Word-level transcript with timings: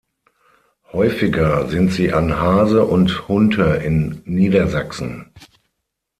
Häufiger 0.93 1.69
sind 1.69 1.91
sie 1.93 2.11
an 2.11 2.39
Hase 2.41 2.85
und 2.85 3.27
Hunte 3.27 3.61
in 3.83 4.23
Niedersachsen. 4.25 5.29